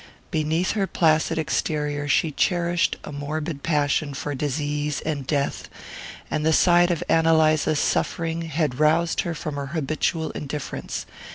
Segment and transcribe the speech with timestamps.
[0.31, 5.69] Beneath her placid exterior she cherished a morbid passion for disease and death,
[6.31, 11.05] and the sight of Ann Eliza's suffering had roused her from her habitual indifference.